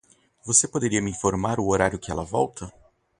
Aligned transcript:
Você 0.43 0.67
poderia 0.67 0.99
me 0.99 1.11
informar 1.11 1.59
o 1.59 1.67
horário 1.67 1.99
que 1.99 2.11
ele 2.11 2.25
volta? 2.25 2.73